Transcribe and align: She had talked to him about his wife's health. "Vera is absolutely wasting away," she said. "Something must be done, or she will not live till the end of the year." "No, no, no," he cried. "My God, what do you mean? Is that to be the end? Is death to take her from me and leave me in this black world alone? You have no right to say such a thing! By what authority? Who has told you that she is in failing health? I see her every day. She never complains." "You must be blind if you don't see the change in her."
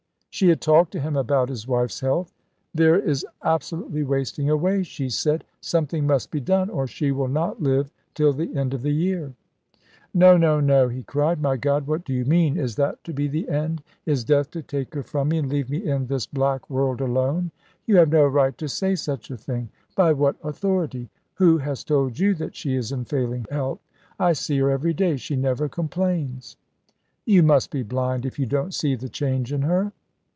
She 0.33 0.47
had 0.47 0.61
talked 0.61 0.91
to 0.93 0.99
him 1.01 1.17
about 1.17 1.49
his 1.49 1.67
wife's 1.67 1.99
health. 1.99 2.31
"Vera 2.73 2.99
is 2.99 3.25
absolutely 3.43 4.01
wasting 4.03 4.49
away," 4.49 4.81
she 4.83 5.09
said. 5.09 5.43
"Something 5.59 6.07
must 6.07 6.31
be 6.31 6.39
done, 6.39 6.69
or 6.69 6.87
she 6.87 7.11
will 7.11 7.27
not 7.27 7.61
live 7.61 7.91
till 8.15 8.31
the 8.31 8.55
end 8.55 8.73
of 8.73 8.81
the 8.81 8.93
year." 8.93 9.33
"No, 10.13 10.37
no, 10.37 10.61
no," 10.61 10.87
he 10.87 11.03
cried. 11.03 11.41
"My 11.41 11.57
God, 11.57 11.85
what 11.85 12.05
do 12.05 12.13
you 12.13 12.23
mean? 12.23 12.57
Is 12.57 12.77
that 12.77 13.03
to 13.03 13.13
be 13.13 13.27
the 13.27 13.49
end? 13.49 13.83
Is 14.05 14.23
death 14.23 14.49
to 14.51 14.61
take 14.63 14.93
her 14.95 15.03
from 15.03 15.27
me 15.29 15.37
and 15.39 15.49
leave 15.49 15.69
me 15.69 15.77
in 15.79 16.07
this 16.07 16.25
black 16.25 16.69
world 16.69 17.01
alone? 17.01 17.51
You 17.85 17.97
have 17.97 18.09
no 18.09 18.25
right 18.25 18.57
to 18.59 18.69
say 18.69 18.95
such 18.95 19.29
a 19.31 19.37
thing! 19.37 19.67
By 19.97 20.13
what 20.13 20.37
authority? 20.45 21.09
Who 21.35 21.57
has 21.57 21.83
told 21.83 22.17
you 22.19 22.35
that 22.35 22.55
she 22.55 22.75
is 22.75 22.93
in 22.93 23.03
failing 23.03 23.45
health? 23.51 23.81
I 24.17 24.31
see 24.33 24.59
her 24.59 24.71
every 24.71 24.93
day. 24.93 25.17
She 25.17 25.35
never 25.35 25.67
complains." 25.67 26.55
"You 27.25 27.43
must 27.43 27.69
be 27.69 27.83
blind 27.83 28.25
if 28.25 28.39
you 28.39 28.45
don't 28.45 28.73
see 28.73 28.95
the 28.95 29.09
change 29.09 29.51
in 29.51 29.63
her." 29.63 29.91